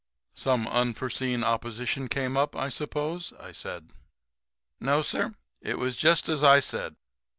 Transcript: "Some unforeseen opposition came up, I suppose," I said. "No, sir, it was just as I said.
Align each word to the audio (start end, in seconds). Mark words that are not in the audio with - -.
"Some 0.33 0.67
unforeseen 0.67 1.43
opposition 1.43 2.07
came 2.07 2.35
up, 2.35 2.55
I 2.55 2.69
suppose," 2.69 3.33
I 3.39 3.51
said. 3.51 3.91
"No, 4.79 5.03
sir, 5.03 5.35
it 5.61 5.77
was 5.77 5.95
just 5.95 6.27
as 6.27 6.43
I 6.43 6.59
said. 6.59 6.95